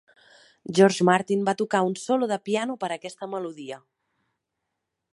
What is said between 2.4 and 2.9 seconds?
piano